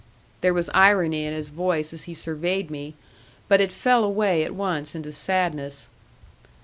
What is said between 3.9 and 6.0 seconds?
away at once into sadness.